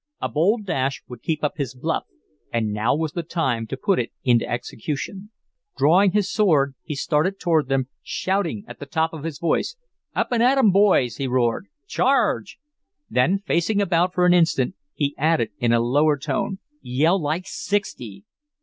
[0.19, 2.05] A bold dash would keep up his "bluff,"
[2.51, 5.29] and now was the time to put it into execution.
[5.77, 9.75] Drawing his sword, he started toward them, shouting at the top of his voice:
[10.15, 11.67] "Up and at 'em, boys!" he roared.
[11.85, 12.57] "Charge!"
[13.11, 18.23] Then facing about for an instant, he added in a lower tone: "Yell like sixty!"